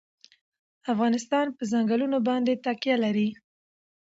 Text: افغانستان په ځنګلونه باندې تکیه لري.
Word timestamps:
افغانستان 0.93 1.45
په 1.57 1.63
ځنګلونه 1.71 2.17
باندې 2.27 2.61
تکیه 2.65 2.95
لري. 3.03 3.29